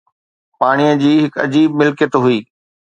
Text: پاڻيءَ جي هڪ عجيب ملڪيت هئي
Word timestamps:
پاڻيءَ 0.61 0.97
جي 1.03 1.13
هڪ 1.25 1.41
عجيب 1.45 1.81
ملڪيت 1.83 2.23
هئي 2.27 2.39